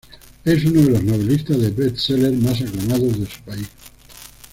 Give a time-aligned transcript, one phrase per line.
[0.45, 3.69] Es uno de los novelistas de best-sellers más aclamado de su país.